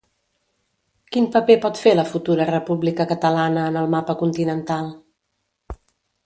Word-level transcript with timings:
Quin 1.15 1.27
paper 1.35 1.57
pot 1.65 1.81
fer 1.83 1.93
la 1.99 2.05
futura 2.13 2.47
república 2.51 3.07
catalana 3.13 3.67
en 3.73 3.79
el 3.83 3.93
mapa 3.97 4.17
continental? 4.23 4.91